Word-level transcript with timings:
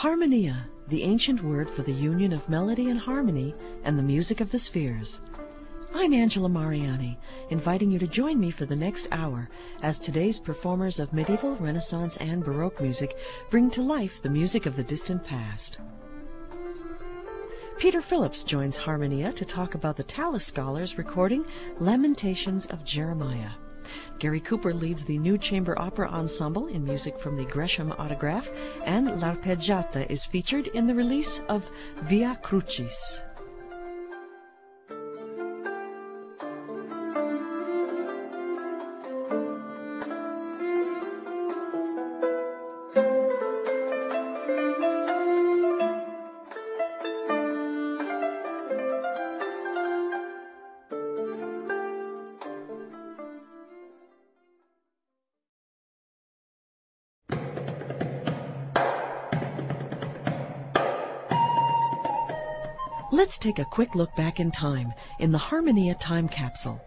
Harmonia, 0.00 0.66
the 0.88 1.02
ancient 1.02 1.44
word 1.44 1.68
for 1.68 1.82
the 1.82 1.92
union 1.92 2.32
of 2.32 2.48
melody 2.48 2.88
and 2.88 2.98
harmony 2.98 3.54
and 3.84 3.98
the 3.98 4.02
music 4.02 4.40
of 4.40 4.50
the 4.50 4.58
spheres. 4.58 5.20
I'm 5.94 6.14
Angela 6.14 6.48
Mariani, 6.48 7.18
inviting 7.50 7.90
you 7.90 7.98
to 7.98 8.06
join 8.06 8.40
me 8.40 8.50
for 8.50 8.64
the 8.64 8.74
next 8.74 9.08
hour 9.12 9.50
as 9.82 9.98
today's 9.98 10.40
performers 10.40 11.00
of 11.00 11.12
medieval, 11.12 11.54
Renaissance, 11.56 12.16
and 12.16 12.42
Baroque 12.42 12.80
music 12.80 13.14
bring 13.50 13.70
to 13.72 13.82
life 13.82 14.22
the 14.22 14.30
music 14.30 14.64
of 14.64 14.74
the 14.74 14.82
distant 14.82 15.22
past. 15.22 15.80
Peter 17.76 18.00
Phillips 18.00 18.42
joins 18.42 18.78
Harmonia 18.78 19.34
to 19.34 19.44
talk 19.44 19.74
about 19.74 19.98
the 19.98 20.02
Tallis 20.02 20.46
Scholars 20.46 20.96
recording 20.96 21.44
Lamentations 21.78 22.64
of 22.68 22.86
Jeremiah. 22.86 23.50
Gary 24.18 24.40
Cooper 24.40 24.74
leads 24.74 25.04
the 25.04 25.18
New 25.18 25.38
Chamber 25.38 25.78
Opera 25.78 26.08
Ensemble 26.08 26.66
in 26.66 26.84
music 26.84 27.18
from 27.18 27.36
the 27.36 27.44
Gresham 27.44 27.92
Autograph, 27.92 28.50
and 28.84 29.20
L'Arpeggiata 29.20 30.10
is 30.10 30.24
featured 30.24 30.68
in 30.68 30.86
the 30.86 30.94
release 30.94 31.40
of 31.48 31.70
Via 32.02 32.38
Crucis. 32.42 33.22
Let's 63.30 63.38
take 63.38 63.60
a 63.60 63.64
quick 63.64 63.94
look 63.94 64.12
back 64.16 64.40
in 64.40 64.50
time 64.50 64.92
in 65.20 65.30
the 65.30 65.38
Harmonia 65.38 65.94
time 65.94 66.28
capsule. 66.28 66.80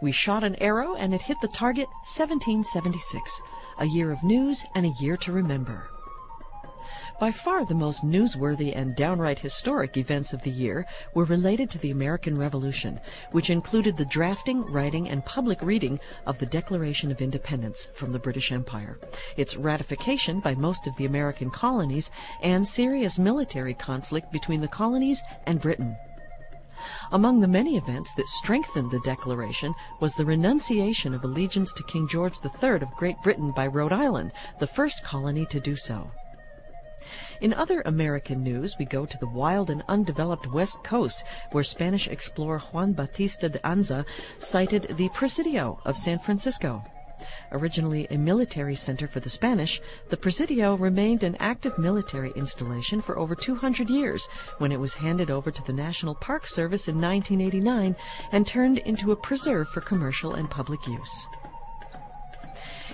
We 0.00 0.12
shot 0.12 0.42
an 0.42 0.54
arrow 0.54 0.94
and 0.94 1.12
it 1.12 1.20
hit 1.20 1.36
the 1.42 1.48
target 1.48 1.88
1776, 2.04 3.42
a 3.80 3.84
year 3.84 4.10
of 4.10 4.22
news 4.22 4.64
and 4.74 4.86
a 4.86 4.94
year 4.98 5.18
to 5.18 5.30
remember. 5.30 5.90
By 7.20 7.32
far 7.32 7.66
the 7.66 7.74
most 7.74 8.02
newsworthy 8.02 8.74
and 8.74 8.96
downright 8.96 9.40
historic 9.40 9.98
events 9.98 10.32
of 10.32 10.40
the 10.40 10.50
year 10.50 10.86
were 11.12 11.26
related 11.26 11.68
to 11.68 11.78
the 11.78 11.90
American 11.90 12.38
Revolution, 12.38 12.98
which 13.30 13.50
included 13.50 13.98
the 13.98 14.06
drafting, 14.06 14.64
writing, 14.64 15.06
and 15.06 15.22
public 15.26 15.60
reading 15.60 16.00
of 16.24 16.38
the 16.38 16.46
Declaration 16.46 17.10
of 17.10 17.20
Independence 17.20 17.88
from 17.92 18.12
the 18.12 18.18
British 18.18 18.50
Empire, 18.50 18.98
its 19.36 19.54
ratification 19.54 20.40
by 20.40 20.54
most 20.54 20.86
of 20.86 20.96
the 20.96 21.04
American 21.04 21.50
colonies, 21.50 22.10
and 22.42 22.66
serious 22.66 23.18
military 23.18 23.74
conflict 23.74 24.32
between 24.32 24.62
the 24.62 24.66
colonies 24.66 25.22
and 25.44 25.60
Britain. 25.60 25.98
Among 27.12 27.40
the 27.40 27.48
many 27.48 27.76
events 27.76 28.14
that 28.14 28.28
strengthened 28.28 28.90
the 28.90 29.00
Declaration 29.00 29.74
was 30.00 30.14
the 30.14 30.24
renunciation 30.24 31.12
of 31.12 31.22
allegiance 31.22 31.74
to 31.74 31.82
King 31.82 32.08
George 32.08 32.38
III 32.42 32.76
of 32.76 32.96
Great 32.96 33.20
Britain 33.22 33.52
by 33.52 33.66
Rhode 33.66 33.92
Island, 33.92 34.32
the 34.58 34.66
first 34.66 35.04
colony 35.04 35.44
to 35.50 35.60
do 35.60 35.76
so. 35.76 36.10
In 37.40 37.54
other 37.54 37.82
American 37.82 38.42
news, 38.42 38.76
we 38.78 38.84
go 38.84 39.06
to 39.06 39.18
the 39.18 39.28
wild 39.28 39.70
and 39.70 39.82
undeveloped 39.88 40.52
West 40.52 40.82
Coast, 40.84 41.24
where 41.52 41.64
Spanish 41.64 42.08
explorer 42.08 42.58
Juan 42.58 42.92
Bautista 42.92 43.48
de 43.48 43.58
Anza 43.60 44.04
sighted 44.38 44.94
the 44.96 45.08
Presidio 45.10 45.80
of 45.84 45.96
San 45.96 46.18
Francisco. 46.18 46.84
Originally 47.52 48.06
a 48.10 48.16
military 48.16 48.74
center 48.74 49.06
for 49.06 49.20
the 49.20 49.28
Spanish, 49.28 49.80
the 50.08 50.16
Presidio 50.16 50.74
remained 50.76 51.22
an 51.22 51.36
active 51.36 51.76
military 51.78 52.32
installation 52.36 53.02
for 53.02 53.18
over 53.18 53.34
200 53.34 53.90
years 53.90 54.26
when 54.58 54.72
it 54.72 54.80
was 54.80 54.94
handed 54.94 55.30
over 55.30 55.50
to 55.50 55.62
the 55.64 55.72
National 55.72 56.14
Park 56.14 56.46
Service 56.46 56.88
in 56.88 57.00
1989 57.00 57.96
and 58.32 58.46
turned 58.46 58.78
into 58.78 59.12
a 59.12 59.16
preserve 59.16 59.68
for 59.68 59.80
commercial 59.80 60.34
and 60.34 60.50
public 60.50 60.86
use. 60.86 61.26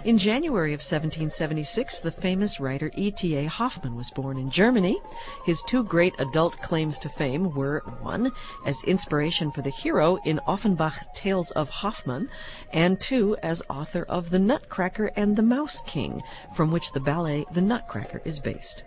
In 0.05 0.19
January 0.19 0.73
of 0.73 0.79
1776, 0.79 2.01
the 2.01 2.13
famous 2.13 2.61
writer 2.61 2.91
E.T.A. 2.95 3.47
Hoffmann 3.47 3.97
was 3.97 4.11
born 4.11 4.39
in 4.39 4.51
Germany. 4.51 5.01
His 5.45 5.63
two 5.63 5.83
great 5.83 6.15
adult 6.19 6.61
claims 6.61 6.99
to 7.01 7.09
fame 7.09 7.55
were 7.55 7.83
one, 8.01 8.31
as 8.65 8.85
inspiration 8.85 9.51
for 9.51 9.63
the 9.63 9.71
hero 9.71 10.17
in 10.25 10.41
Offenbach 10.47 11.13
Tales 11.15 11.51
of 11.53 11.71
Hoffmann, 11.71 12.29
and 12.73 13.01
two, 13.01 13.37
as 13.43 13.63
author 13.69 14.05
of 14.05 14.31
The 14.31 14.39
Nutcracker 14.39 15.11
and 15.17 15.35
the 15.35 15.43
Mouse 15.43 15.81
King, 15.83 16.23
from 16.55 16.71
which 16.71 16.93
the 16.93 17.01
ballet 17.01 17.45
The 17.53 17.63
Nutcracker 17.63 18.23
is 18.25 18.39
based. 18.39 18.85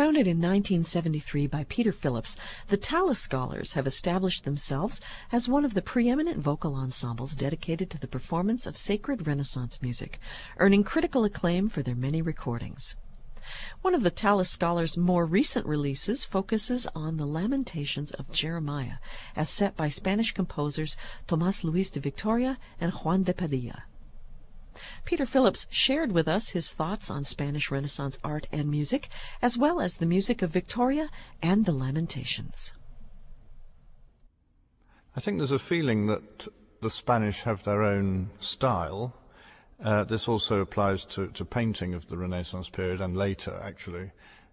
Founded 0.00 0.26
in 0.26 0.38
1973 0.38 1.46
by 1.48 1.64
Peter 1.64 1.92
Phillips, 1.92 2.34
the 2.68 2.78
Tallis 2.78 3.18
Scholars 3.20 3.74
have 3.74 3.86
established 3.86 4.46
themselves 4.46 4.98
as 5.30 5.46
one 5.46 5.62
of 5.62 5.74
the 5.74 5.82
preeminent 5.82 6.38
vocal 6.38 6.74
ensembles 6.74 7.36
dedicated 7.36 7.90
to 7.90 7.98
the 7.98 8.08
performance 8.08 8.64
of 8.64 8.78
sacred 8.78 9.26
Renaissance 9.26 9.82
music, 9.82 10.18
earning 10.56 10.84
critical 10.84 11.24
acclaim 11.24 11.68
for 11.68 11.82
their 11.82 11.94
many 11.94 12.22
recordings. 12.22 12.96
One 13.82 13.94
of 13.94 14.02
the 14.02 14.10
Tallis 14.10 14.48
Scholars' 14.48 14.96
more 14.96 15.26
recent 15.26 15.66
releases 15.66 16.24
focuses 16.24 16.86
on 16.94 17.18
the 17.18 17.26
Lamentations 17.26 18.10
of 18.12 18.32
Jeremiah, 18.32 19.00
as 19.36 19.50
set 19.50 19.76
by 19.76 19.90
Spanish 19.90 20.32
composers 20.32 20.96
Tomas 21.26 21.62
Luis 21.62 21.90
de 21.90 22.00
Victoria 22.00 22.56
and 22.80 22.90
Juan 22.92 23.24
de 23.24 23.34
Padilla. 23.34 23.84
Peter 25.04 25.26
Phillips 25.26 25.66
shared 25.70 26.12
with 26.12 26.28
us 26.28 26.50
his 26.50 26.70
thoughts 26.70 27.10
on 27.10 27.24
Spanish 27.24 27.70
Renaissance 27.70 28.18
art 28.22 28.46
and 28.52 28.70
music, 28.70 29.08
as 29.42 29.58
well 29.58 29.80
as 29.80 29.96
the 29.96 30.06
music 30.06 30.42
of 30.42 30.50
Victoria 30.50 31.08
and 31.42 31.64
the 31.64 31.72
Lamentations. 31.72 32.72
I 35.16 35.20
think 35.20 35.38
there's 35.38 35.50
a 35.50 35.58
feeling 35.58 36.06
that 36.06 36.48
the 36.80 36.90
Spanish 36.90 37.42
have 37.42 37.64
their 37.64 37.82
own 37.82 38.30
style. 38.38 39.14
Uh, 39.82 40.04
this 40.04 40.28
also 40.28 40.60
applies 40.60 41.04
to, 41.06 41.28
to, 41.28 41.44
painting 41.44 41.94
of 41.94 42.06
the 42.08 42.16
Renaissance 42.16 42.68
period 42.68 43.00
and 43.00 43.16
later, 43.16 43.58
actually, 43.62 44.12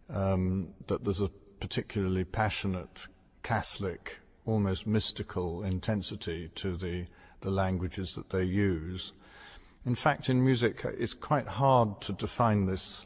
um, 0.09 0.69
that 0.87 1.03
there's 1.03 1.21
a 1.21 1.29
particularly 1.59 2.23
passionate, 2.23 3.07
Catholic, 3.43 4.19
almost 4.45 4.87
mystical 4.87 5.63
intensity 5.63 6.49
to 6.55 6.75
the, 6.77 7.05
the 7.41 7.51
languages 7.51 8.15
that 8.15 8.29
they 8.29 8.43
use. 8.43 9.13
In 9.87 9.95
fact, 9.95 10.27
in 10.27 10.43
music, 10.43 10.81
it's 10.83 11.13
quite 11.13 11.47
hard 11.47 12.01
to 12.01 12.11
define 12.11 12.65
this. 12.65 13.05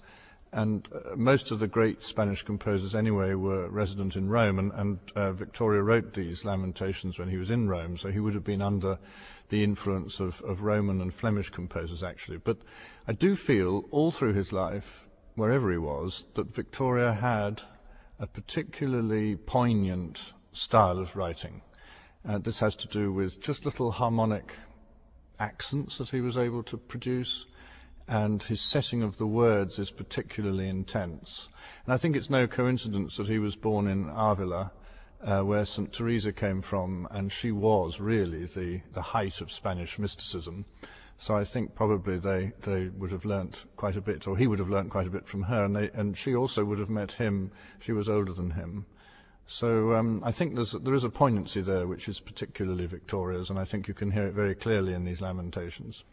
And 0.51 0.89
uh, 0.91 1.15
most 1.15 1.51
of 1.51 1.59
the 1.59 1.67
great 1.67 2.01
Spanish 2.01 2.41
composers, 2.41 2.95
anyway, 2.95 3.35
were 3.35 3.69
resident 3.69 4.15
in 4.15 4.27
Rome. 4.27 4.57
And, 4.57 4.71
and 4.71 4.99
uh, 5.15 5.31
Victoria 5.33 5.83
wrote 5.83 6.15
these 6.15 6.43
lamentations 6.43 7.19
when 7.19 7.29
he 7.29 7.37
was 7.37 7.51
in 7.51 7.69
Rome, 7.69 7.97
so 7.97 8.09
he 8.09 8.19
would 8.19 8.33
have 8.33 8.43
been 8.43 8.63
under 8.63 8.97
the 9.49 9.63
influence 9.63 10.19
of, 10.19 10.41
of 10.41 10.63
Roman 10.63 11.01
and 11.01 11.13
Flemish 11.13 11.51
composers, 11.51 12.01
actually. 12.01 12.37
But 12.37 12.57
I 13.07 13.13
do 13.13 13.35
feel 13.35 13.85
all 13.91 14.09
through 14.09 14.33
his 14.33 14.51
life, 14.51 15.07
wherever 15.35 15.71
he 15.71 15.77
was, 15.77 16.25
that 16.33 16.51
Victoria 16.51 17.13
had 17.13 17.61
a 18.17 18.25
particularly 18.25 19.35
poignant 19.35 20.33
style 20.51 20.97
of 20.97 21.15
writing. 21.15 21.61
Uh, 22.27 22.39
this 22.39 22.59
has 22.59 22.75
to 22.77 22.87
do 22.87 23.13
with 23.13 23.39
just 23.39 23.65
little 23.65 23.91
harmonic 23.91 24.55
accents 25.41 25.97
that 25.97 26.09
he 26.09 26.21
was 26.21 26.37
able 26.37 26.63
to 26.63 26.77
produce, 26.77 27.47
and 28.07 28.43
his 28.43 28.61
setting 28.61 29.01
of 29.01 29.17
the 29.17 29.27
words 29.27 29.79
is 29.79 29.89
particularly 29.89 30.69
intense. 30.69 31.49
And 31.85 31.93
I 31.93 31.97
think 31.97 32.15
it's 32.15 32.29
no 32.29 32.47
coincidence 32.47 33.17
that 33.17 33.27
he 33.27 33.39
was 33.39 33.55
born 33.55 33.87
in 33.87 34.09
Avila, 34.09 34.71
uh, 35.23 35.41
where 35.41 35.65
St. 35.65 35.91
Teresa 35.91 36.31
came 36.31 36.61
from, 36.61 37.07
and 37.11 37.31
she 37.31 37.51
was 37.51 37.99
really 37.99 38.45
the, 38.45 38.81
the 38.93 39.01
height 39.01 39.41
of 39.41 39.51
Spanish 39.51 39.97
mysticism. 39.97 40.65
So 41.17 41.35
I 41.35 41.43
think 41.43 41.75
probably 41.75 42.17
they, 42.17 42.51
they 42.61 42.89
would 42.89 43.11
have 43.11 43.25
learnt 43.25 43.65
quite 43.75 43.95
a 43.95 44.01
bit, 44.01 44.27
or 44.27 44.35
he 44.37 44.47
would 44.47 44.59
have 44.59 44.69
learnt 44.69 44.89
quite 44.89 45.07
a 45.07 45.11
bit 45.11 45.27
from 45.27 45.43
her, 45.43 45.65
and, 45.65 45.75
they, 45.75 45.89
and 45.91 46.17
she 46.17 46.35
also 46.35 46.65
would 46.65 46.79
have 46.79 46.89
met 46.89 47.11
him. 47.13 47.51
She 47.79 47.91
was 47.91 48.09
older 48.09 48.33
than 48.33 48.51
him. 48.51 48.85
So 49.51 49.95
um, 49.95 50.21
I 50.23 50.31
think 50.31 50.55
there 50.55 50.93
is 50.93 51.03
a 51.03 51.09
poignancy 51.09 51.59
there 51.59 51.85
which 51.85 52.07
is 52.07 52.21
particularly 52.21 52.85
Victoria's, 52.85 53.49
and 53.49 53.59
I 53.59 53.65
think 53.65 53.85
you 53.89 53.93
can 53.93 54.11
hear 54.11 54.25
it 54.27 54.33
very 54.33 54.55
clearly 54.55 54.93
in 54.93 55.03
these 55.03 55.19
lamentations. 55.19 56.05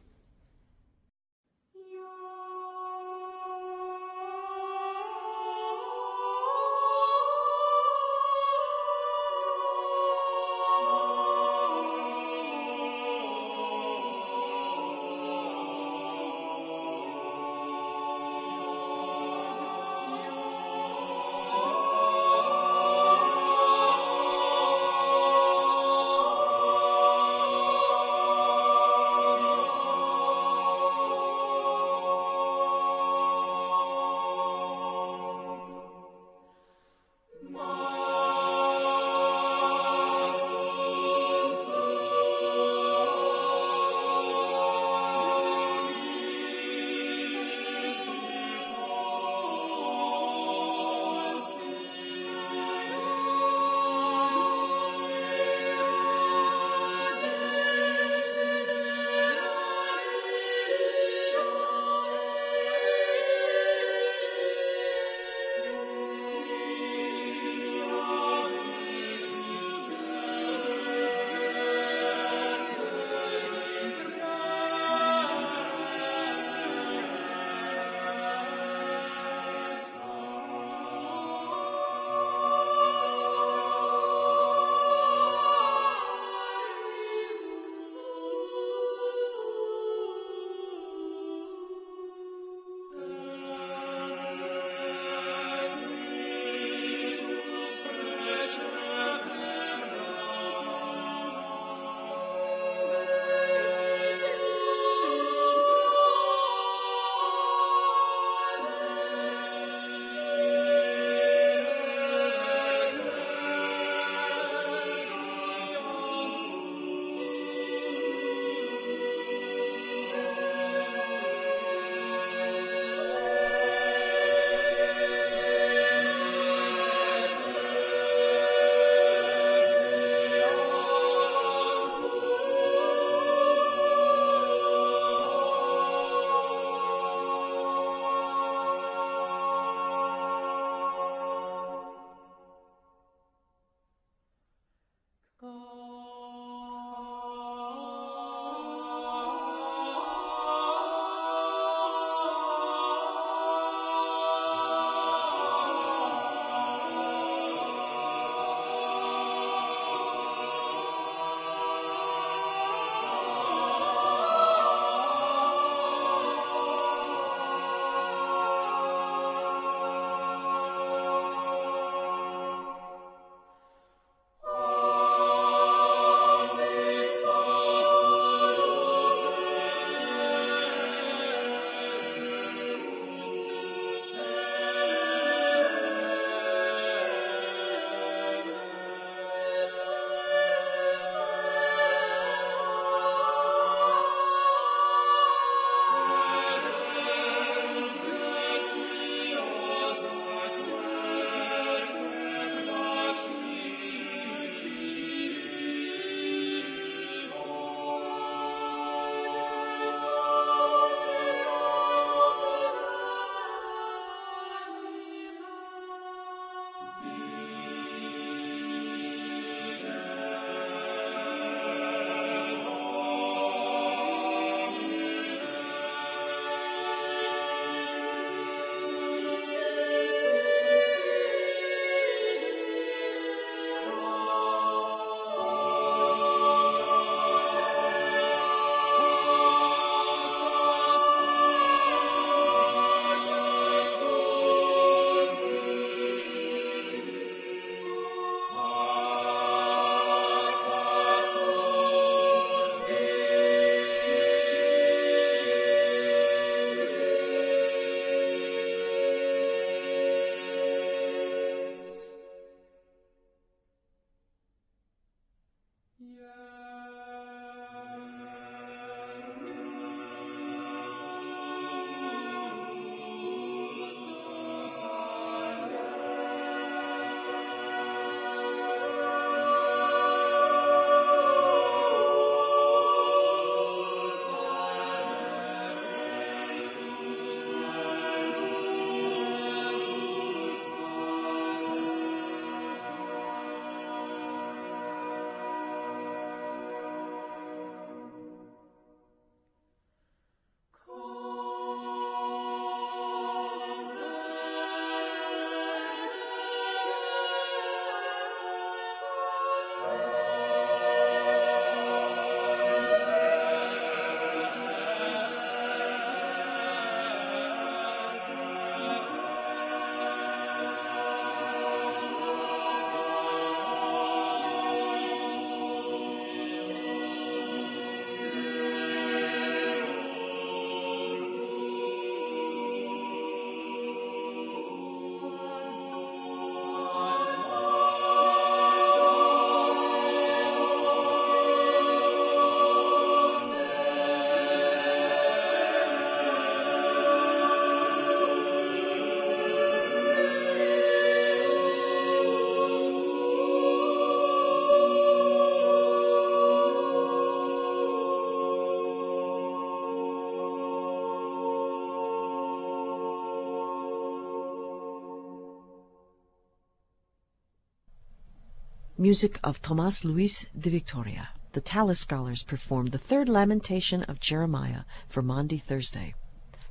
Music 369.00 369.38
of 369.45 369.62
Tomas 369.62 370.05
Luis 370.05 370.47
de 370.59 370.71
Victoria. 370.71 371.28
The 371.52 371.61
Tallis 371.61 372.00
Scholars 372.00 372.43
performed 372.43 372.90
the 372.90 372.99
third 372.99 373.28
lamentation 373.28 374.02
of 374.02 374.19
Jeremiah 374.19 374.81
for 375.09 375.23
Maundy 375.23 375.59
Thursday. 375.59 376.14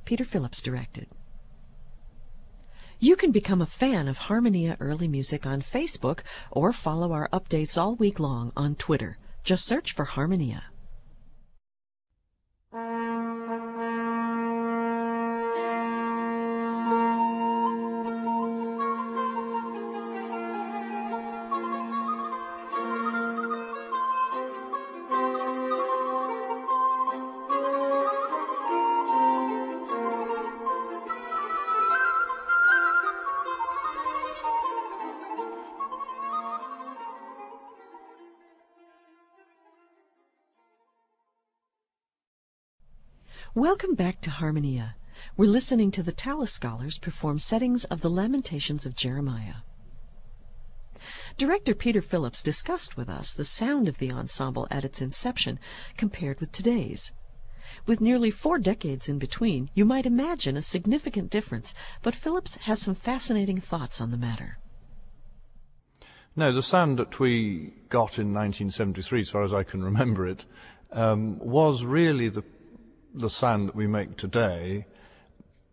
Peter 0.04 0.26
Phillips 0.26 0.60
directed. 0.60 1.06
You 3.00 3.16
can 3.16 3.32
become 3.32 3.62
a 3.62 3.66
fan 3.66 4.08
of 4.08 4.18
Harmonia 4.18 4.76
Early 4.78 5.08
Music 5.08 5.46
on 5.46 5.62
Facebook 5.62 6.20
or 6.50 6.70
follow 6.72 7.12
our 7.12 7.30
updates 7.32 7.78
all 7.78 7.94
week 7.94 8.20
long 8.20 8.52
on 8.54 8.74
Twitter. 8.74 9.16
Just 9.42 9.64
search 9.64 9.92
for 9.92 10.04
Harmonia. 10.04 10.64
Welcome 43.58 43.96
back 43.96 44.20
to 44.20 44.30
Harmonia. 44.30 44.94
We're 45.36 45.50
listening 45.50 45.90
to 45.90 46.02
the 46.04 46.12
Tallis 46.12 46.52
Scholars 46.52 46.96
perform 46.96 47.40
settings 47.40 47.82
of 47.86 48.02
the 48.02 48.08
Lamentations 48.08 48.86
of 48.86 48.94
Jeremiah. 48.94 49.64
Director 51.36 51.74
Peter 51.74 52.00
Phillips 52.00 52.40
discussed 52.40 52.96
with 52.96 53.08
us 53.08 53.32
the 53.32 53.44
sound 53.44 53.88
of 53.88 53.98
the 53.98 54.12
ensemble 54.12 54.68
at 54.70 54.84
its 54.84 55.02
inception 55.02 55.58
compared 55.96 56.38
with 56.38 56.52
today's. 56.52 57.10
With 57.84 58.00
nearly 58.00 58.30
four 58.30 58.60
decades 58.60 59.08
in 59.08 59.18
between, 59.18 59.70
you 59.74 59.84
might 59.84 60.06
imagine 60.06 60.56
a 60.56 60.62
significant 60.62 61.28
difference, 61.28 61.74
but 62.00 62.14
Phillips 62.14 62.54
has 62.58 62.80
some 62.80 62.94
fascinating 62.94 63.60
thoughts 63.60 64.00
on 64.00 64.12
the 64.12 64.16
matter. 64.16 64.58
No, 66.36 66.52
the 66.52 66.62
sound 66.62 67.00
that 67.00 67.18
we 67.18 67.74
got 67.88 68.20
in 68.20 68.32
1973, 68.32 69.22
as 69.22 69.30
far 69.30 69.42
as 69.42 69.52
I 69.52 69.64
can 69.64 69.82
remember 69.82 70.28
it, 70.28 70.44
um, 70.92 71.40
was 71.40 71.84
really 71.84 72.28
the 72.28 72.44
the 73.14 73.30
sound 73.30 73.68
that 73.68 73.74
we 73.74 73.86
make 73.86 74.16
today, 74.16 74.86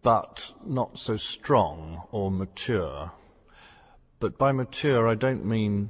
but 0.01 0.53
not 0.65 0.99
so 0.99 1.17
strong 1.17 2.03
or 2.11 2.31
mature. 2.31 3.11
But 4.19 4.37
by 4.37 4.51
mature, 4.51 5.07
I 5.07 5.15
don't 5.15 5.45
mean 5.45 5.89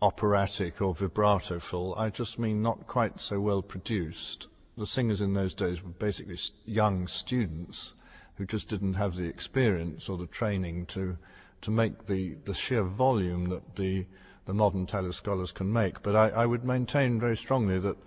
operatic 0.00 0.80
or 0.80 0.94
vibrato 0.94 1.58
full. 1.58 1.94
I 1.96 2.10
just 2.10 2.38
mean 2.38 2.62
not 2.62 2.86
quite 2.86 3.20
so 3.20 3.40
well 3.40 3.62
produced. 3.62 4.46
The 4.76 4.86
singers 4.86 5.20
in 5.20 5.34
those 5.34 5.54
days 5.54 5.82
were 5.82 5.90
basically 5.90 6.38
young 6.64 7.08
students 7.08 7.94
who 8.36 8.46
just 8.46 8.68
didn't 8.68 8.94
have 8.94 9.16
the 9.16 9.26
experience 9.26 10.08
or 10.08 10.16
the 10.16 10.26
training 10.26 10.86
to 10.86 11.18
to 11.60 11.70
make 11.72 12.06
the, 12.06 12.36
the 12.44 12.54
sheer 12.54 12.84
volume 12.84 13.46
that 13.46 13.74
the 13.74 14.06
the 14.44 14.54
modern 14.54 14.86
Tallis 14.86 15.16
scholars 15.16 15.52
can 15.52 15.70
make. 15.72 16.02
But 16.02 16.16
I, 16.16 16.28
I 16.30 16.46
would 16.46 16.64
maintain 16.64 17.20
very 17.20 17.36
strongly 17.36 17.78
that 17.80 17.98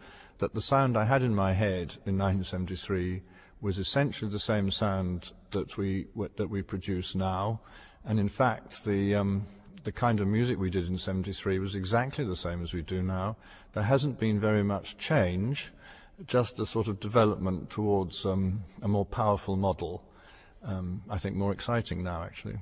that 0.41 0.55
the 0.55 0.61
sound 0.61 0.97
I 0.97 1.05
had 1.05 1.21
in 1.21 1.35
my 1.35 1.53
head 1.53 1.97
in 2.05 2.17
1973 2.17 3.21
was 3.61 3.77
essentially 3.77 4.29
the 4.29 4.39
same 4.39 4.71
sound 4.71 5.31
that 5.51 5.77
we 5.77 6.07
that 6.35 6.49
we 6.49 6.63
produce 6.63 7.13
now, 7.13 7.61
and 8.03 8.19
in 8.19 8.27
fact 8.27 8.83
the 8.83 9.13
um, 9.15 9.45
the 9.83 9.91
kind 9.91 10.19
of 10.19 10.27
music 10.27 10.57
we 10.57 10.71
did 10.71 10.87
in 10.87 10.97
73 10.97 11.59
was 11.59 11.75
exactly 11.75 12.25
the 12.25 12.35
same 12.35 12.63
as 12.63 12.73
we 12.73 12.81
do 12.81 13.03
now. 13.03 13.35
There 13.73 13.83
hasn't 13.83 14.19
been 14.19 14.39
very 14.39 14.63
much 14.63 14.97
change, 14.97 15.71
just 16.25 16.59
a 16.59 16.65
sort 16.65 16.87
of 16.87 16.99
development 16.99 17.69
towards 17.69 18.25
um, 18.25 18.63
a 18.81 18.87
more 18.87 19.05
powerful 19.05 19.55
model. 19.55 20.03
Um, 20.63 21.03
I 21.09 21.19
think 21.19 21.35
more 21.35 21.51
exciting 21.51 22.03
now, 22.03 22.23
actually. 22.23 22.57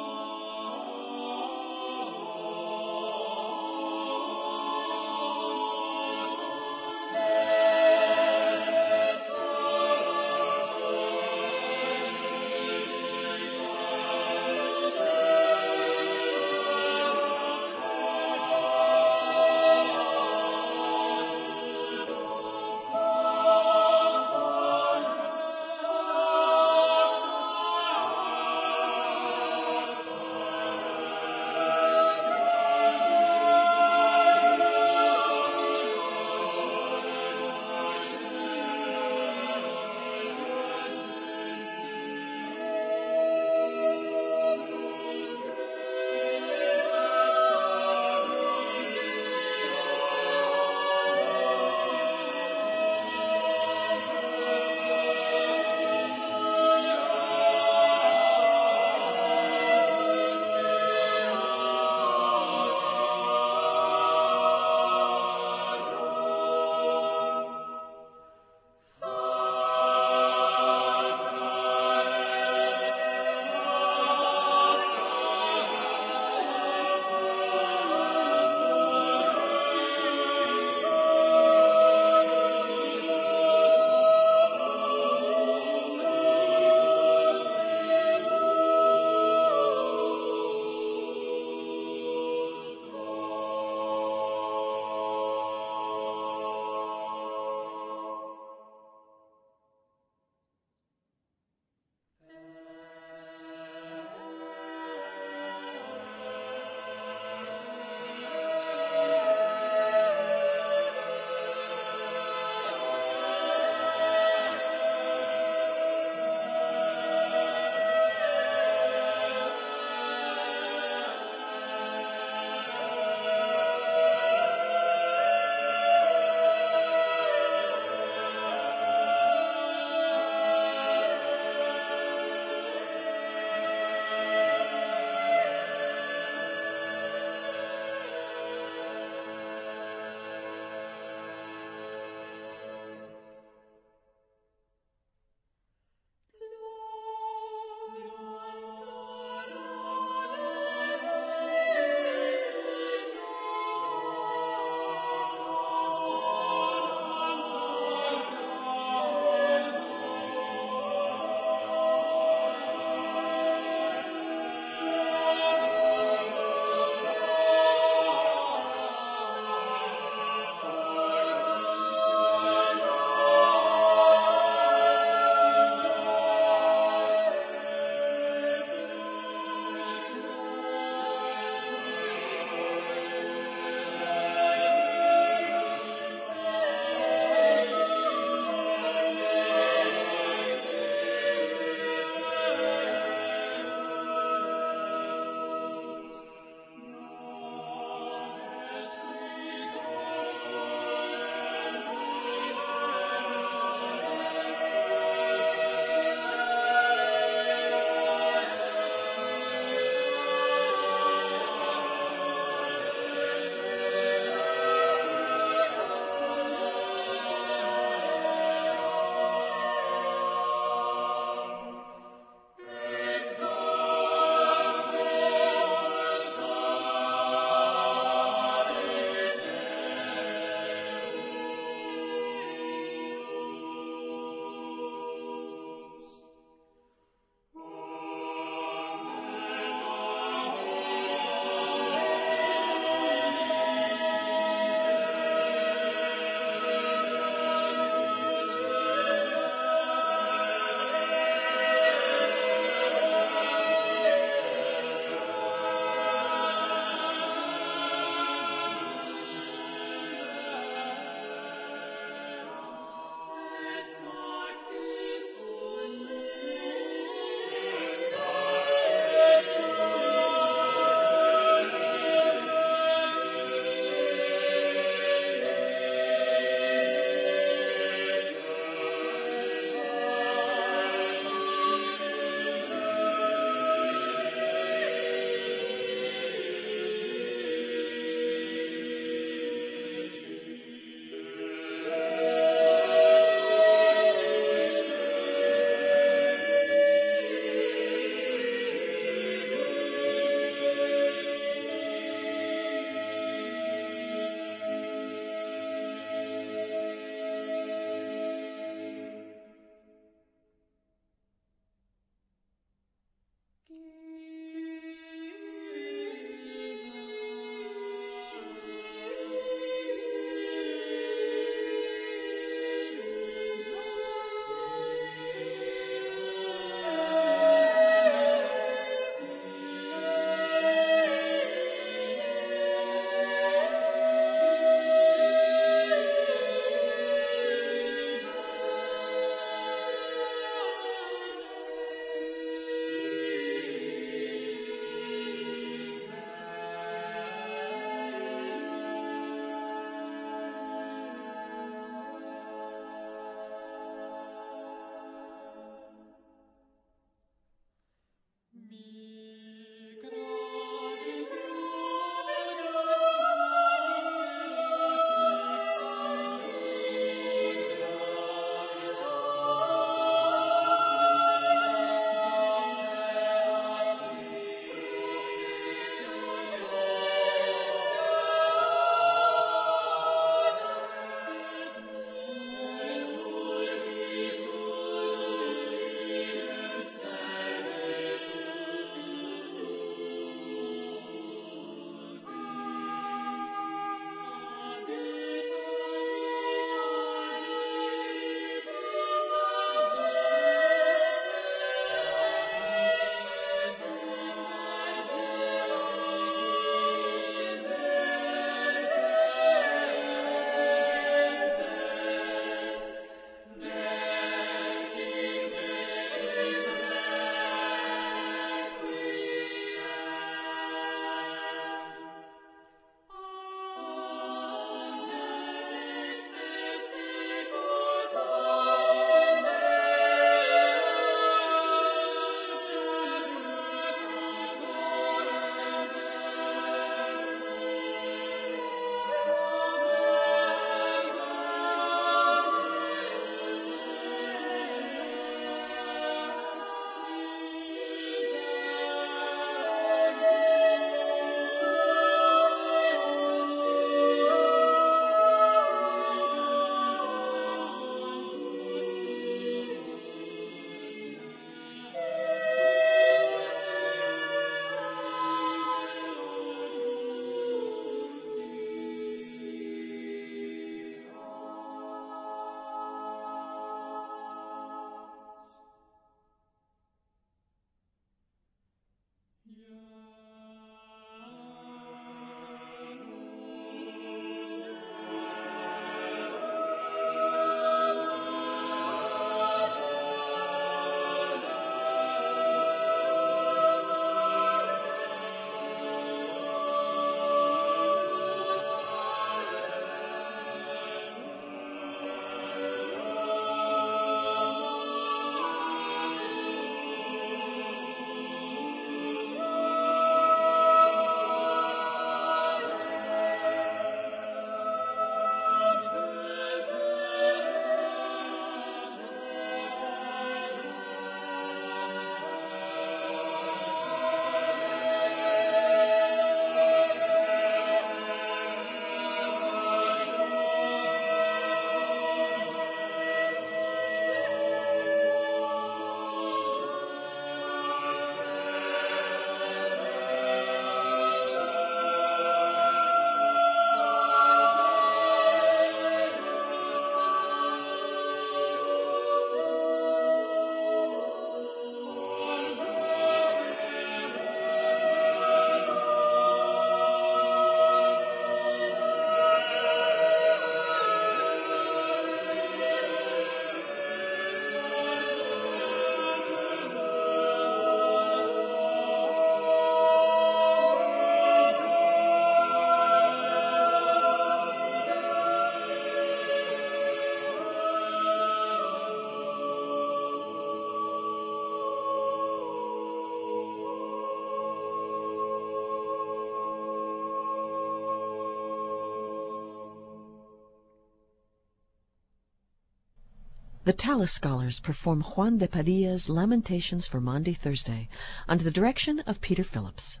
The 593.64 593.72
Tallis 593.72 594.12
Scholars 594.12 594.60
perform 594.60 595.00
Juan 595.00 595.38
de 595.38 595.48
Padilla's 595.48 596.10
Lamentations 596.10 596.86
for 596.86 597.00
Maundy 597.00 597.32
Thursday 597.32 597.88
under 598.28 598.44
the 598.44 598.50
direction 598.50 599.00
of 599.06 599.22
Peter 599.22 599.42
Phillips. 599.42 600.00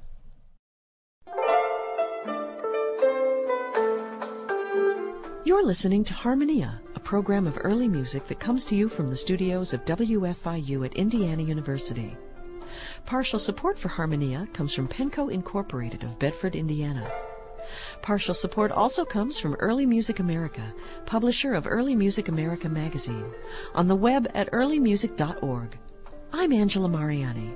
You're 5.46 5.64
listening 5.64 6.04
to 6.04 6.12
Harmonia, 6.12 6.82
a 6.94 7.00
program 7.00 7.46
of 7.46 7.58
early 7.62 7.88
music 7.88 8.28
that 8.28 8.38
comes 8.38 8.66
to 8.66 8.76
you 8.76 8.90
from 8.90 9.08
the 9.08 9.16
studios 9.16 9.72
of 9.72 9.86
WFIU 9.86 10.84
at 10.84 10.92
Indiana 10.92 11.42
University. 11.42 12.18
Partial 13.06 13.38
support 13.38 13.78
for 13.78 13.88
Harmonia 13.88 14.46
comes 14.52 14.74
from 14.74 14.88
Penco 14.88 15.32
Incorporated 15.32 16.04
of 16.04 16.18
Bedford, 16.18 16.54
Indiana. 16.54 17.10
Partial 18.02 18.34
support 18.34 18.70
also 18.70 19.04
comes 19.04 19.38
from 19.38 19.54
Early 19.54 19.86
Music 19.86 20.18
America, 20.18 20.74
publisher 21.06 21.54
of 21.54 21.66
Early 21.66 21.94
Music 21.94 22.28
America 22.28 22.68
magazine, 22.68 23.30
on 23.74 23.88
the 23.88 23.96
web 23.96 24.28
at 24.34 24.50
earlymusic.org. 24.52 25.78
I'm 26.32 26.52
Angela 26.52 26.88
Mariani. 26.88 27.54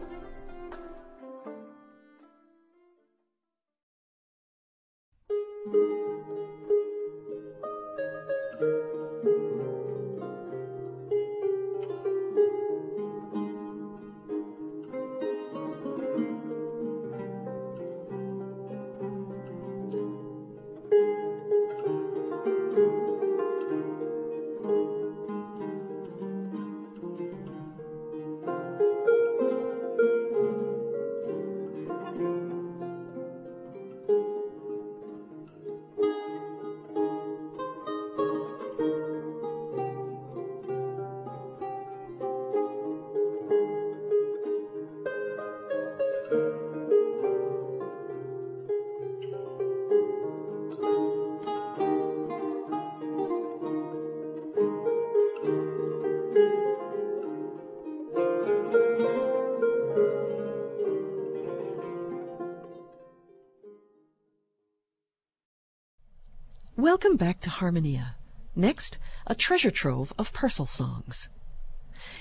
Back 67.18 67.40
to 67.40 67.50
Harmonia. 67.50 68.14
Next, 68.54 68.96
a 69.26 69.34
treasure 69.34 69.72
trove 69.72 70.12
of 70.16 70.32
Purcell 70.32 70.66
songs. 70.66 71.28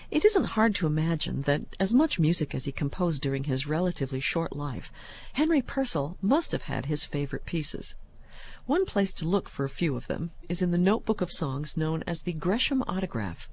It 0.09 0.25
isn't 0.25 0.55
hard 0.55 0.73
to 0.75 0.87
imagine 0.87 1.43
that, 1.43 1.61
as 1.79 1.93
much 1.93 2.17
music 2.17 2.55
as 2.55 2.65
he 2.65 2.71
composed 2.71 3.21
during 3.21 3.43
his 3.43 3.67
relatively 3.67 4.19
short 4.19 4.55
life, 4.55 4.91
Henry 5.33 5.61
Purcell 5.61 6.17
must 6.19 6.51
have 6.51 6.63
had 6.63 6.87
his 6.87 7.03
favorite 7.03 7.45
pieces. 7.45 7.93
One 8.65 8.85
place 8.85 9.13
to 9.13 9.27
look 9.27 9.47
for 9.47 9.63
a 9.63 9.69
few 9.69 9.95
of 9.95 10.07
them 10.07 10.31
is 10.49 10.63
in 10.63 10.71
the 10.71 10.79
notebook 10.79 11.21
of 11.21 11.31
songs 11.31 11.77
known 11.77 12.03
as 12.07 12.23
the 12.23 12.33
Gresham 12.33 12.83
Autograph. 12.87 13.49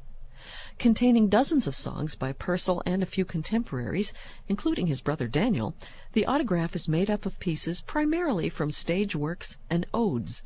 Containing 0.78 1.28
dozens 1.28 1.66
of 1.66 1.76
songs 1.76 2.14
by 2.14 2.32
Purcell 2.32 2.82
and 2.86 3.02
a 3.02 3.06
few 3.06 3.26
contemporaries, 3.26 4.14
including 4.48 4.86
his 4.86 5.02
brother 5.02 5.28
Daniel, 5.28 5.74
the 6.12 6.24
autograph 6.24 6.74
is 6.74 6.88
made 6.88 7.10
up 7.10 7.26
of 7.26 7.38
pieces 7.38 7.82
primarily 7.82 8.48
from 8.48 8.70
stage 8.70 9.14
works 9.14 9.58
and 9.68 9.86
odes. 9.92 10.42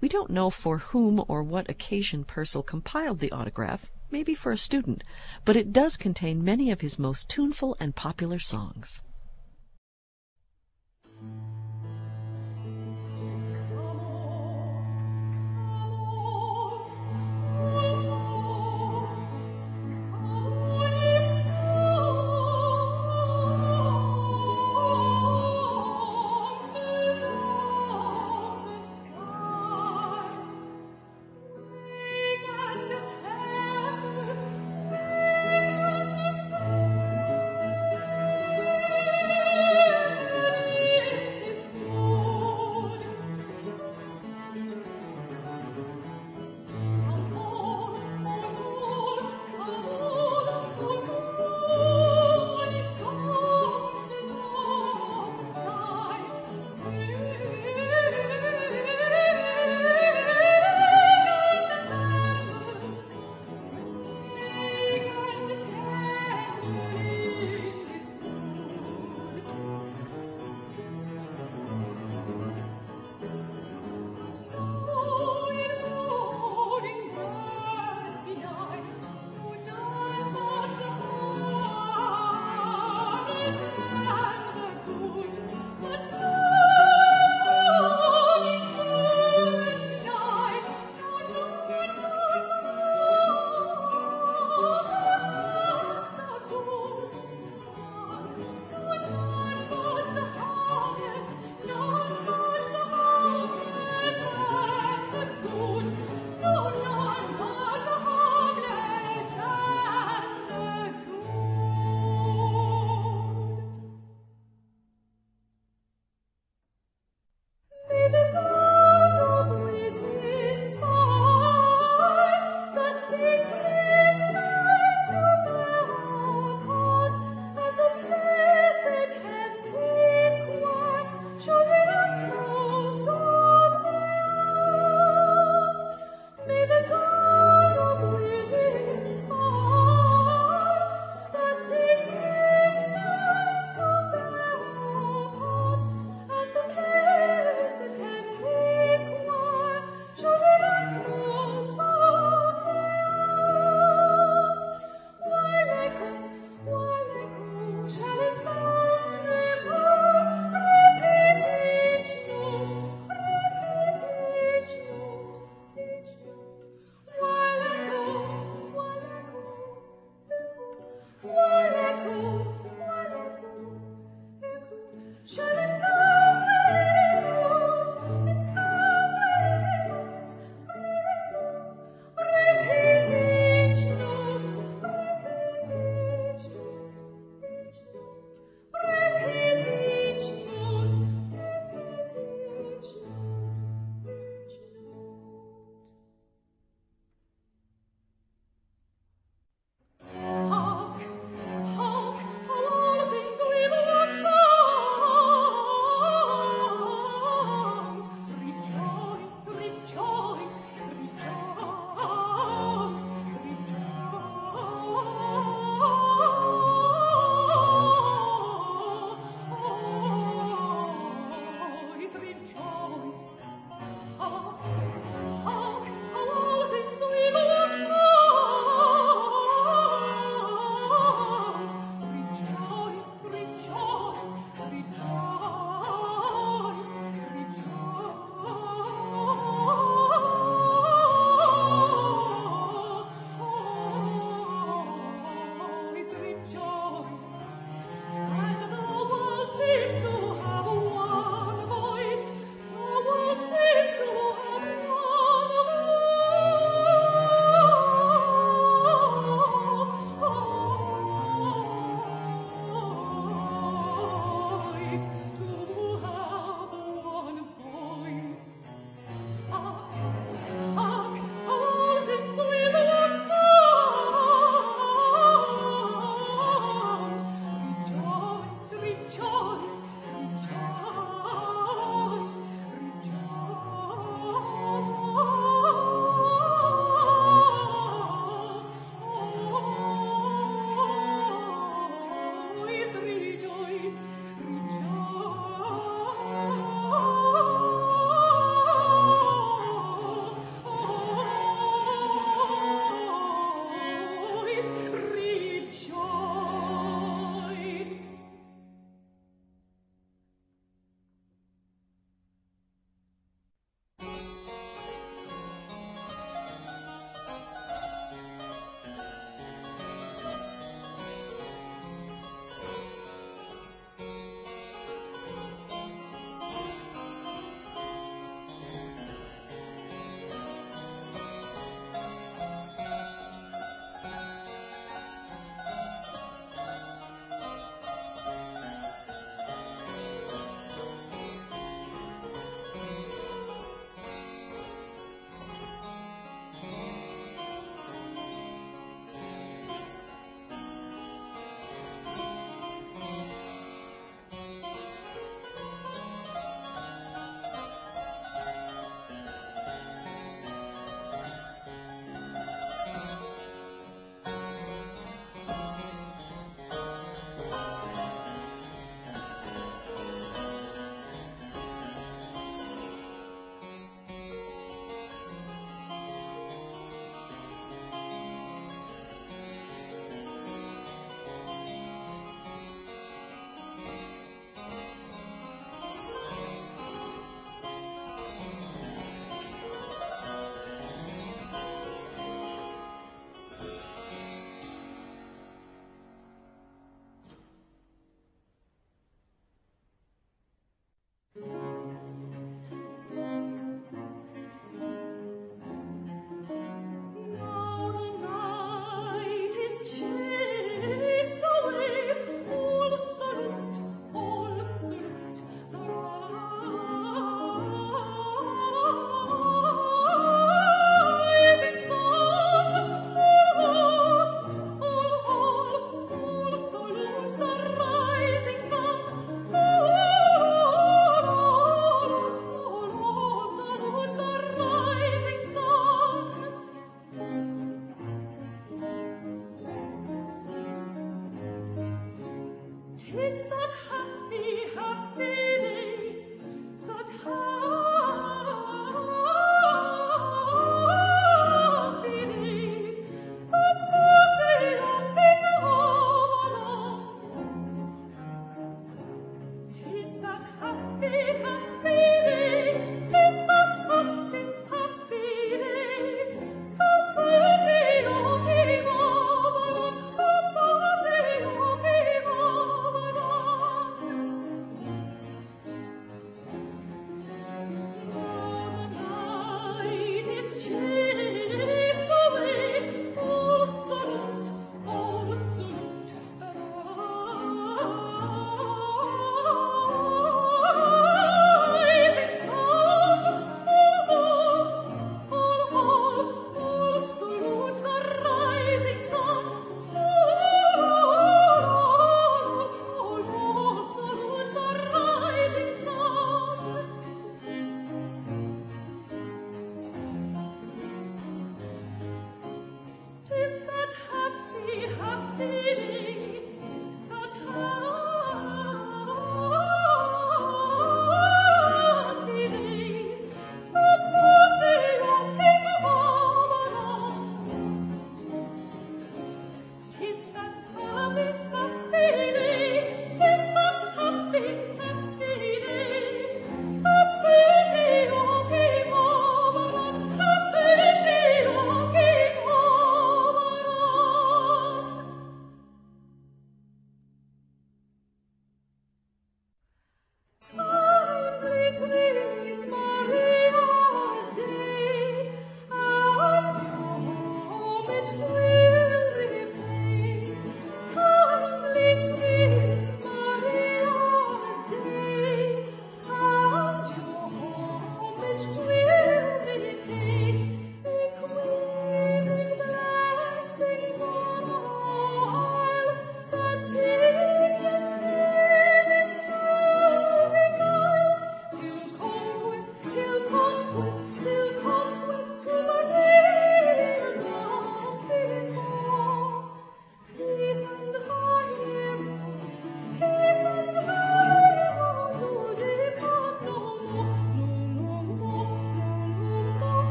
We 0.00 0.08
don't 0.08 0.30
know 0.30 0.48
for 0.48 0.78
whom 0.78 1.22
or 1.28 1.42
what 1.42 1.68
occasion 1.68 2.24
Purcell 2.24 2.62
compiled 2.62 3.18
the 3.18 3.32
autograph, 3.32 3.92
maybe 4.10 4.34
for 4.34 4.50
a 4.50 4.56
student, 4.56 5.04
but 5.44 5.56
it 5.56 5.72
does 5.72 5.98
contain 5.98 6.42
many 6.42 6.70
of 6.70 6.80
his 6.80 6.98
most 6.98 7.28
tuneful 7.28 7.76
and 7.78 7.94
popular 7.94 8.38
songs. 8.38 9.02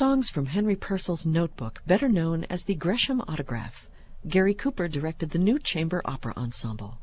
Songs 0.00 0.30
from 0.30 0.46
Henry 0.46 0.76
Purcell's 0.76 1.26
Notebook, 1.26 1.82
better 1.86 2.08
known 2.08 2.44
as 2.44 2.64
the 2.64 2.74
Gresham 2.74 3.20
Autograph. 3.28 3.86
Gary 4.26 4.54
Cooper 4.54 4.88
directed 4.88 5.28
the 5.28 5.38
new 5.38 5.58
chamber 5.58 6.00
opera 6.06 6.32
ensemble. 6.38 6.96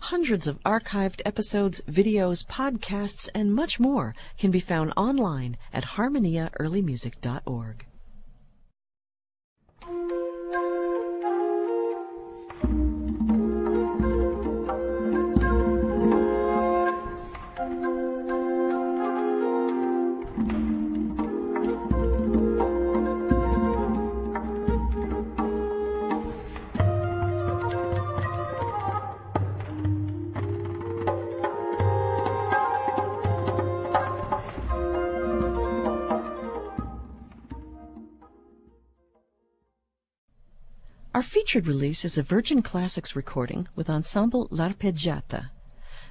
Hundreds 0.00 0.46
of 0.46 0.58
archived 0.62 1.20
episodes, 1.26 1.82
videos, 1.86 2.46
podcasts, 2.46 3.28
and 3.34 3.54
much 3.54 3.78
more 3.78 4.14
can 4.38 4.50
be 4.50 4.58
found 4.58 4.94
online 4.96 5.58
at 5.70 5.84
harmoniaearlymusic.org. 5.84 7.84
featured 41.48 41.66
release 41.66 42.04
is 42.04 42.18
a 42.18 42.22
Virgin 42.22 42.60
Classics 42.60 43.16
recording 43.16 43.66
with 43.74 43.88
ensemble 43.88 44.48
L'Arpeggiata. 44.50 45.48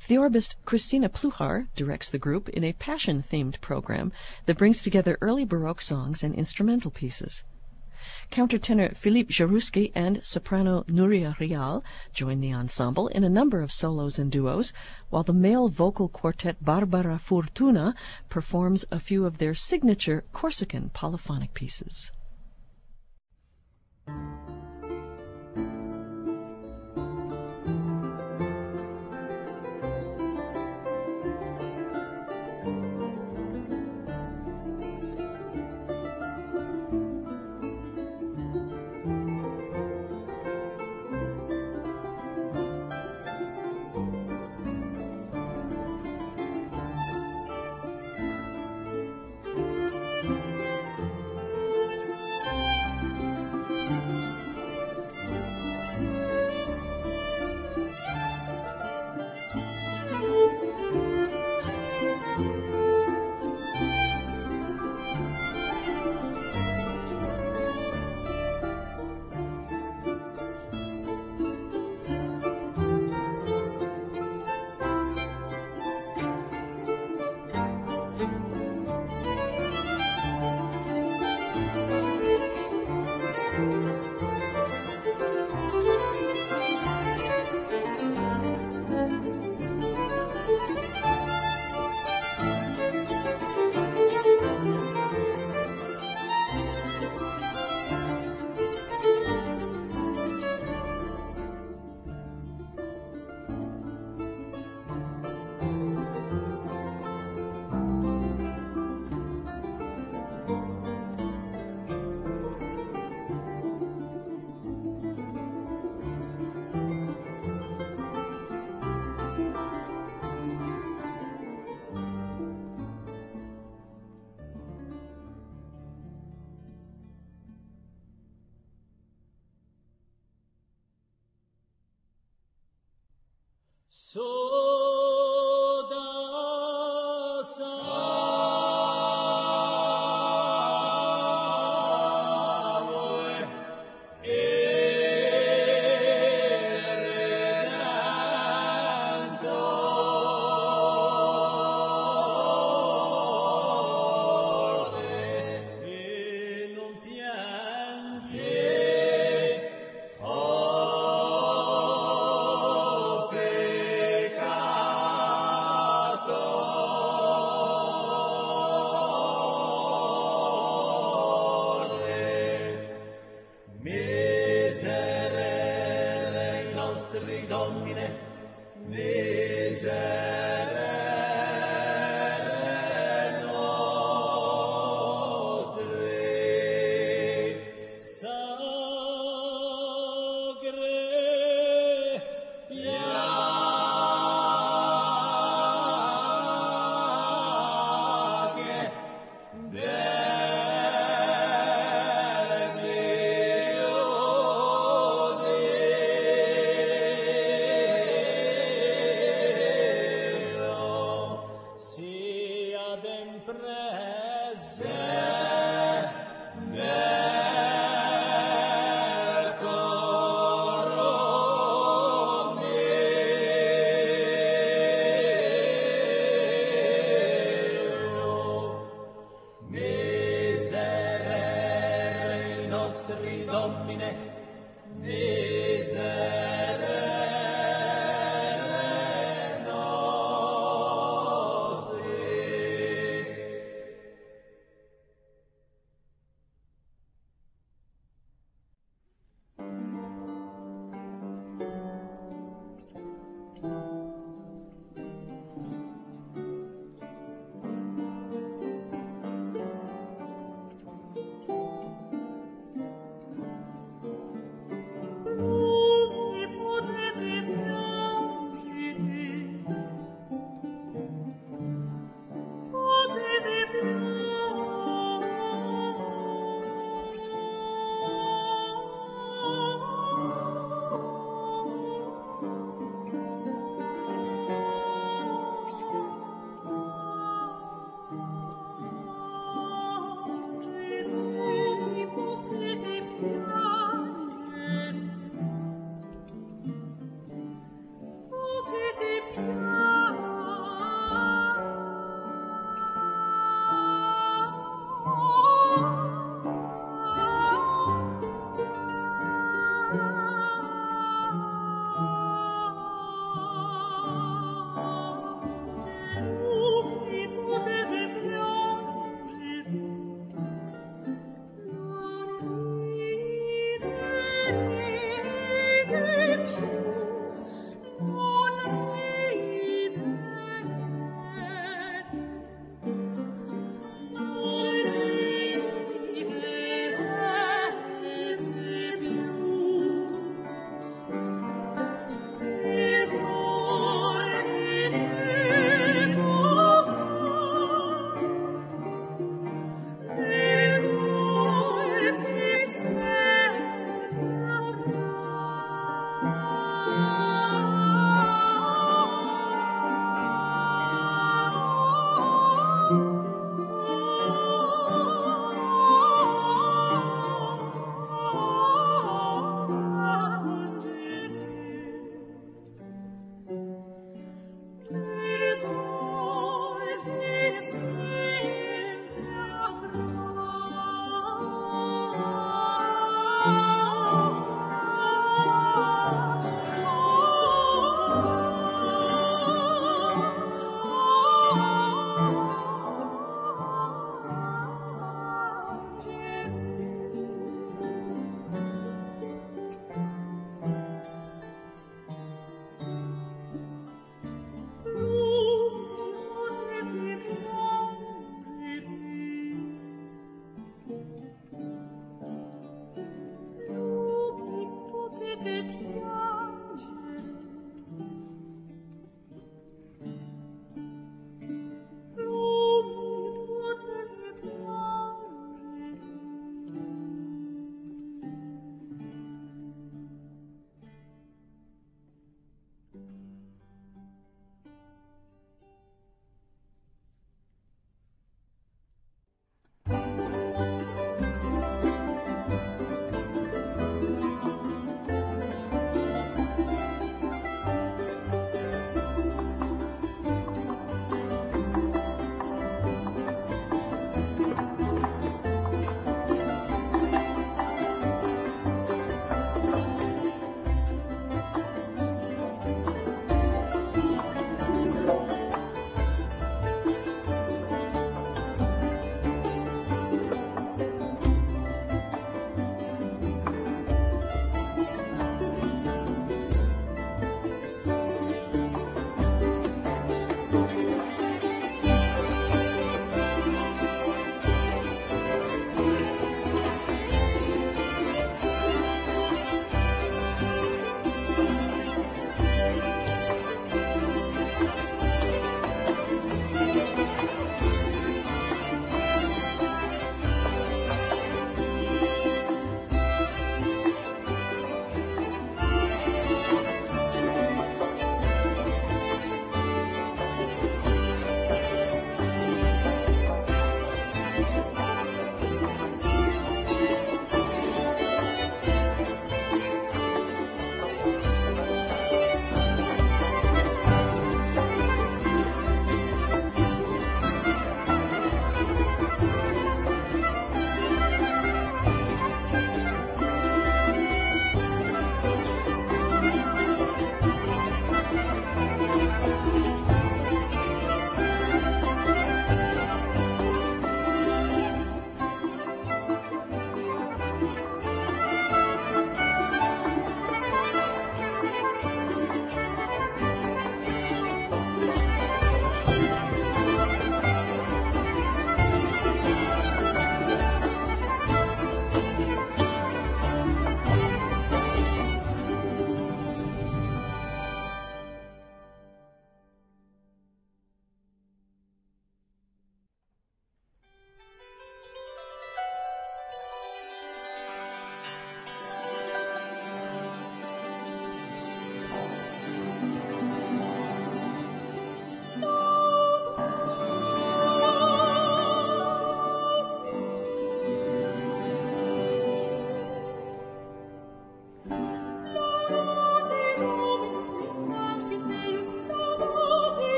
Theorbist 0.00 0.56
Christina 0.64 1.08
Pluhar 1.08 1.68
directs 1.76 2.10
the 2.10 2.18
group 2.18 2.48
in 2.48 2.64
a 2.64 2.72
passion-themed 2.72 3.60
program 3.60 4.10
that 4.46 4.58
brings 4.58 4.82
together 4.82 5.16
early 5.20 5.44
Baroque 5.44 5.82
songs 5.82 6.24
and 6.24 6.34
instrumental 6.34 6.90
pieces. 6.90 7.44
Countertenor 8.32 8.96
Philippe 8.96 9.32
Jaroussky 9.32 9.92
and 9.94 10.20
soprano 10.24 10.82
Nuria 10.88 11.38
Rial 11.38 11.84
join 12.12 12.40
the 12.40 12.52
ensemble 12.52 13.06
in 13.06 13.22
a 13.22 13.28
number 13.28 13.62
of 13.62 13.70
solos 13.70 14.18
and 14.18 14.32
duos, 14.32 14.72
while 15.10 15.22
the 15.22 15.32
male 15.32 15.68
vocal 15.68 16.08
quartet 16.08 16.56
Barbara 16.60 17.20
Fortuna 17.20 17.94
performs 18.28 18.84
a 18.90 18.98
few 18.98 19.24
of 19.24 19.38
their 19.38 19.54
signature 19.54 20.24
Corsican 20.32 20.90
polyphonic 20.92 21.54
pieces. 21.54 22.10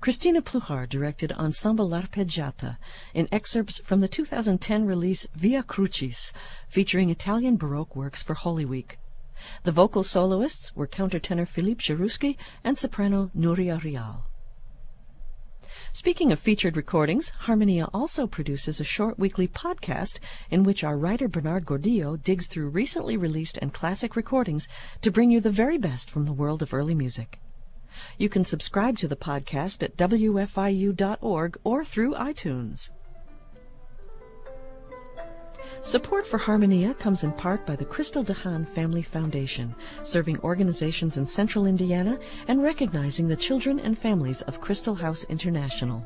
Christina 0.00 0.40
Pluhar 0.40 0.86
directed 0.88 1.32
Ensemble 1.32 1.88
L'Arpeggiata 1.88 2.78
in 3.14 3.28
excerpts 3.32 3.80
from 3.80 4.00
the 4.00 4.06
2010 4.06 4.84
release 4.84 5.26
Via 5.34 5.64
Crucis, 5.64 6.32
featuring 6.68 7.10
Italian 7.10 7.56
Baroque 7.56 7.96
works 7.96 8.22
for 8.22 8.34
Holy 8.34 8.64
Week. 8.64 8.96
The 9.64 9.72
vocal 9.72 10.04
soloists 10.04 10.74
were 10.76 10.86
countertenor 10.86 11.48
Philippe 11.48 11.82
Jaroussky 11.82 12.36
and 12.62 12.78
soprano 12.78 13.32
Nuria 13.36 13.82
Rial. 13.82 14.24
Speaking 15.92 16.30
of 16.30 16.38
featured 16.38 16.76
recordings, 16.76 17.30
Harmonia 17.30 17.88
also 17.92 18.28
produces 18.28 18.78
a 18.78 18.84
short 18.84 19.18
weekly 19.18 19.48
podcast 19.48 20.20
in 20.48 20.62
which 20.62 20.84
our 20.84 20.96
writer 20.96 21.26
Bernard 21.26 21.66
Gordillo 21.66 22.22
digs 22.22 22.46
through 22.46 22.68
recently 22.68 23.16
released 23.16 23.58
and 23.60 23.74
classic 23.74 24.14
recordings 24.14 24.68
to 25.00 25.10
bring 25.10 25.32
you 25.32 25.40
the 25.40 25.50
very 25.50 25.76
best 25.76 26.08
from 26.08 26.24
the 26.24 26.32
world 26.32 26.62
of 26.62 26.72
early 26.72 26.94
music. 26.94 27.40
You 28.18 28.28
can 28.28 28.44
subscribe 28.44 28.98
to 28.98 29.08
the 29.08 29.16
podcast 29.16 29.82
at 29.82 29.96
wfiu.org 29.96 31.58
or 31.64 31.84
through 31.84 32.14
iTunes. 32.14 32.90
Support 35.80 36.26
for 36.26 36.38
Harmonia 36.38 36.92
comes 36.94 37.22
in 37.22 37.30
part 37.32 37.64
by 37.64 37.76
the 37.76 37.84
Christel 37.84 38.24
DeHaan 38.24 38.66
Family 38.66 39.02
Foundation, 39.02 39.76
serving 40.02 40.40
organizations 40.40 41.16
in 41.16 41.24
central 41.24 41.66
Indiana 41.66 42.18
and 42.48 42.60
recognizing 42.62 43.28
the 43.28 43.36
children 43.36 43.78
and 43.78 43.96
families 43.96 44.42
of 44.42 44.60
Christel 44.60 44.96
House 44.96 45.22
International. 45.24 46.04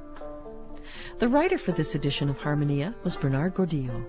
The 1.18 1.28
writer 1.28 1.58
for 1.58 1.72
this 1.72 1.94
edition 1.94 2.28
of 2.28 2.38
Harmonia 2.38 2.94
was 3.02 3.16
Bernard 3.16 3.54
Gordillo. 3.54 4.04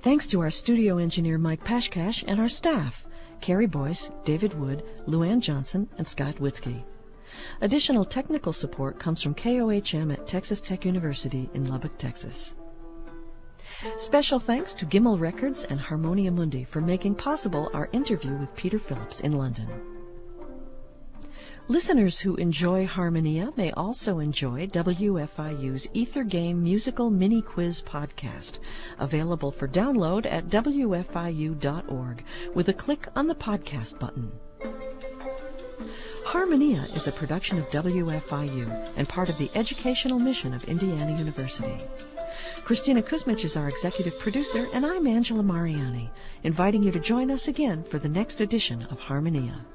Thanks 0.00 0.26
to 0.28 0.40
our 0.40 0.50
studio 0.50 0.98
engineer 0.98 1.38
Mike 1.38 1.64
Pashkash 1.64 2.24
and 2.26 2.40
our 2.40 2.48
staff, 2.48 3.04
Carrie 3.40 3.66
Boyce, 3.66 4.10
David 4.24 4.54
Wood, 4.58 4.84
Luann 5.06 5.40
Johnson, 5.40 5.88
and 5.98 6.06
Scott 6.06 6.36
Witzke. 6.36 6.84
Additional 7.60 8.04
technical 8.04 8.52
support 8.52 8.98
comes 8.98 9.22
from 9.22 9.34
KOHM 9.34 10.12
at 10.12 10.26
Texas 10.26 10.60
Tech 10.60 10.84
University 10.84 11.50
in 11.54 11.68
Lubbock, 11.68 11.98
Texas. 11.98 12.54
Special 13.96 14.40
thanks 14.40 14.74
to 14.74 14.86
Gimell 14.86 15.20
Records 15.20 15.64
and 15.64 15.80
Harmonia 15.80 16.30
Mundi 16.32 16.64
for 16.64 16.80
making 16.80 17.14
possible 17.14 17.70
our 17.74 17.88
interview 17.92 18.34
with 18.36 18.54
Peter 18.56 18.78
Phillips 18.78 19.20
in 19.20 19.32
London. 19.32 19.68
Listeners 21.70 22.18
who 22.18 22.34
enjoy 22.36 22.86
Harmonia 22.86 23.52
may 23.54 23.70
also 23.72 24.20
enjoy 24.20 24.66
WFIU's 24.68 25.86
Ether 25.92 26.24
Game 26.24 26.62
Musical 26.62 27.10
Mini 27.10 27.42
Quiz 27.42 27.82
podcast, 27.82 28.60
available 28.98 29.52
for 29.52 29.68
download 29.68 30.24
at 30.24 30.48
WFIU.org 30.48 32.24
with 32.54 32.70
a 32.70 32.72
click 32.72 33.08
on 33.14 33.26
the 33.26 33.34
podcast 33.34 33.98
button. 33.98 34.32
Harmonia 36.24 36.86
is 36.94 37.06
a 37.06 37.12
production 37.12 37.58
of 37.58 37.68
WFIU 37.68 38.90
and 38.96 39.06
part 39.06 39.28
of 39.28 39.36
the 39.36 39.50
educational 39.54 40.18
mission 40.18 40.54
of 40.54 40.64
Indiana 40.64 41.18
University. 41.18 41.84
Christina 42.64 43.02
Kuzmich 43.02 43.44
is 43.44 43.58
our 43.58 43.68
executive 43.68 44.18
producer, 44.18 44.66
and 44.72 44.86
I'm 44.86 45.06
Angela 45.06 45.42
Mariani, 45.42 46.10
inviting 46.44 46.82
you 46.82 46.92
to 46.92 46.98
join 46.98 47.30
us 47.30 47.46
again 47.46 47.84
for 47.84 47.98
the 47.98 48.08
next 48.08 48.40
edition 48.40 48.84
of 48.84 49.00
Harmonia. 49.00 49.66